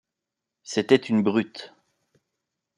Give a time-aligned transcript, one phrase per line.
[0.63, 1.75] C’était une brute.